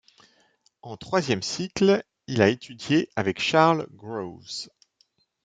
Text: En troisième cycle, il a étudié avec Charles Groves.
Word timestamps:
En 0.81 0.97
troisième 0.97 1.43
cycle, 1.43 2.03
il 2.25 2.41
a 2.41 2.47
étudié 2.49 3.07
avec 3.15 3.39
Charles 3.39 3.85
Groves. 3.93 4.71